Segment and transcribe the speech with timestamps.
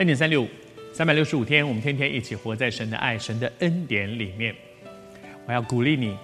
[0.00, 0.48] 恩典三六五，
[0.94, 4.56] 三百六十五天，我们天天一起活在神的爱、神的恩典里面。
[5.46, 6.16] 我要鼓励你，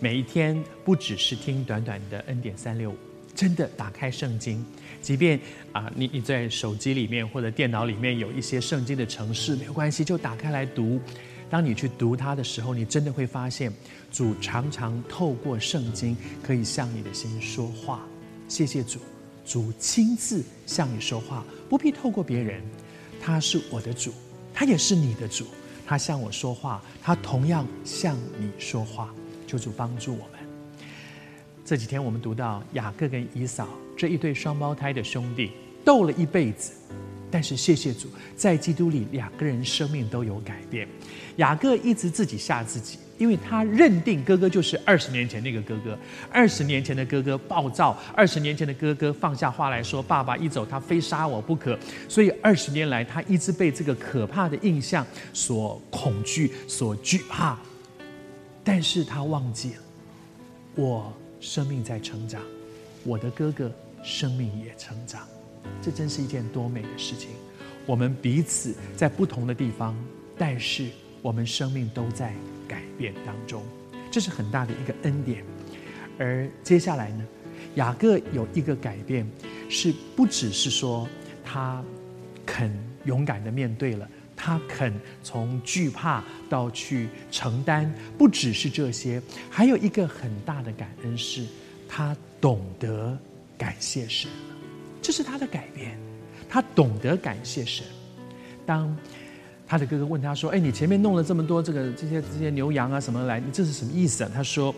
[0.00, 2.96] 每一天不只是听短短的恩典三六五，
[3.34, 4.64] 真的打开圣经，
[5.02, 5.38] 即便
[5.72, 10.98] 啊，你你在手机里面或者电脑里面有一些圣经的程式，没有关系，就打开来读。
[11.50, 13.70] 当你去读它的时候，你真的会发现，
[14.10, 18.06] 主常常透过圣经可以向你的心说话。
[18.48, 18.98] 谢谢主，
[19.44, 22.62] 主亲自向你说话，不必透过别人。
[23.28, 24.10] 他是我的主，
[24.54, 25.44] 他也是你的主。
[25.86, 29.12] 他向我说话，他同样向你说话。
[29.46, 30.40] 求主帮助我们。
[31.62, 35.52] 这几天我们读到雅各跟以扫这一对双胞胎的兄弟
[35.84, 36.72] 斗了一辈子。
[37.30, 40.88] 但是谢谢主，在基督里，两个人生命都有改变。
[41.36, 45.98] 雅各一直自己吓自己，因为他认定哥哥就是二十年前那个哥哥。
[46.30, 57.58] 二十年前的哥哥暴躁，二十年前的哥哥放下话来说：“爸爸一走，他非杀我不可。”所以二十年来，他一直被这个可怕的印象所恐惧、所惧怕。
[58.62, 59.82] 但是他忘记了，
[60.76, 62.40] 我生命在成长，
[63.02, 63.70] 我的哥哥
[64.02, 65.26] 生命也成长。
[65.82, 67.30] 这真是一件多美的事情！
[67.84, 69.96] 我们彼此在不同的地方，
[70.36, 70.88] 但是
[71.22, 72.34] 我们生命都在
[72.98, 73.62] 变当中，
[74.10, 75.42] 这是很大的一个恩典。
[76.18, 77.24] 而接下来呢，
[77.76, 79.24] 雅各有一个改变，
[79.70, 81.08] 是不只是说
[81.44, 81.82] 他
[82.44, 91.46] 肯勇敢的面对了，他肯从惧怕到去承担，不只是这些，还有一个很大的感恩是，
[91.88, 93.16] 他懂得
[93.56, 94.28] 感谢神。
[95.00, 95.96] 这是他的改变，
[96.48, 97.86] 他懂得感谢神。
[98.66, 98.94] 当
[99.68, 104.74] 他的哥哥问他说：“哎，你前面弄了这么多这个这些这些牛羊啊什么来，你这是什么意思啊？”他说：“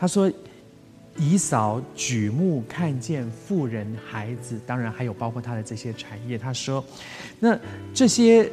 [0.00, 0.32] 他说
[1.18, 6.38] 以扫举目看见妇人孩子，当然还有包括他的这些产业。
[6.38, 6.82] 他说，
[7.38, 7.58] 那
[7.92, 8.50] 这些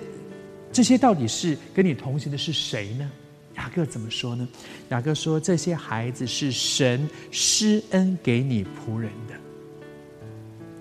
[0.71, 3.09] 这些到底是跟你同行的是谁呢？”
[3.55, 4.47] 雅各怎么说呢？
[4.89, 9.33] 雅各说：“这些孩子是神施恩给你仆人的。”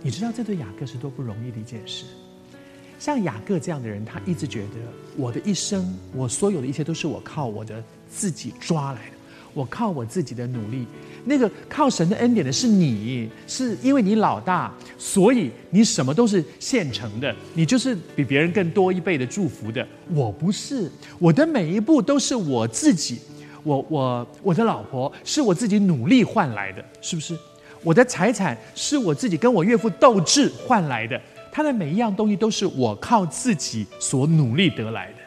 [0.02, 2.04] 你知道这对雅各是多不容易的一件事。
[3.00, 4.76] 像雅各这样的人，他一直觉得
[5.16, 9.16] 我的一生，我所有的一切都是我靠我的自己抓来的，
[9.54, 10.86] 我靠我自己的努力。
[11.24, 19.86] 那个靠神的恩典的是你，是因为你老大，所以你什么都是现成的，你就是比别人更多一倍的祝福的。
[20.10, 23.18] 我不是，我的每一步都是我自己，
[23.62, 27.34] 我我我的老婆是我自己努力换来的，是不是？
[27.82, 31.18] 我的财产是我自己跟我岳父斗智换来的，
[31.52, 35.18] 他的每一样东西都是我靠自己所努力得来的。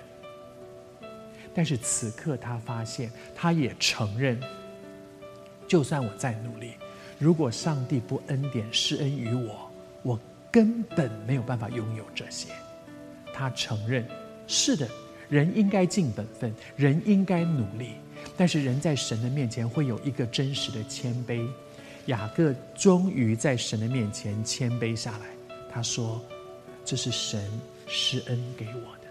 [1.53, 4.39] 但是此刻他发现，他也承认，
[5.67, 6.73] 就算我再努力，
[7.19, 9.69] 如果上帝不恩典施恩于我，
[10.01, 10.19] 我
[10.51, 12.50] 根本没有办法拥有这些。
[13.33, 14.07] 他承认，
[14.47, 14.88] 是的，
[15.29, 17.94] 人应该尽本分，人应该努力，
[18.35, 21.47] 但是人在神的面前会有一个真实的谦卑。
[22.07, 25.25] 雅各终于在神的面前谦卑下来，
[25.73, 26.22] 他说
[26.85, 27.41] ：“这是神
[27.88, 29.07] 施恩给我的，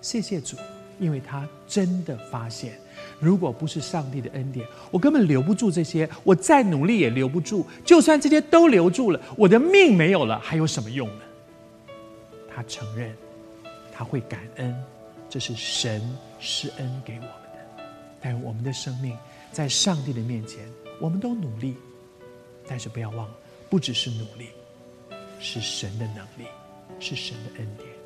[0.00, 0.56] 谢谢主，
[0.98, 2.78] 因为他真的发现，
[3.20, 7.66] 如果不是上帝的恩典，我根本留不住这些，我再努力也留不住。
[7.84, 11.24] 就算这些都留住了，我的命没有了，还有什么用呢？”
[12.48, 13.14] 他承认，
[13.92, 14.74] 他会感恩，
[15.28, 16.00] 这是神
[16.40, 17.84] 施恩给我们的。
[18.18, 19.14] 但我们的生命
[19.50, 20.66] 在上帝的面前，
[21.00, 21.76] 我们都努力。
[22.66, 23.34] 但是不要忘了，
[23.68, 24.48] 不只是努力，
[25.42, 26.46] 是神的能力，
[27.00, 28.01] 是神的恩典。